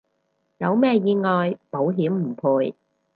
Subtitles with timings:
[0.57, 2.73] 有咩意外保險唔賠